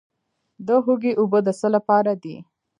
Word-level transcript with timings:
د 0.65 0.69
هوږې 0.83 1.11
اوبه 1.19 1.39
د 1.45 1.47
څه 1.59 1.67
لپاره 1.75 2.11
دي؟ 2.23 2.37